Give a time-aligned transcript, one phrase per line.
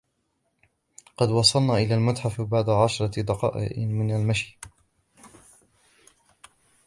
[1.17, 4.59] قد وصلنا إلى المتحف بعد عشرة دقائق من المشي